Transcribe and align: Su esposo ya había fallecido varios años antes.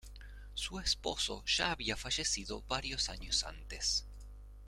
Su 0.55 0.79
esposo 0.79 1.45
ya 1.45 1.69
había 1.69 1.95
fallecido 1.95 2.63
varios 2.67 3.09
años 3.09 3.43
antes. 3.43 4.03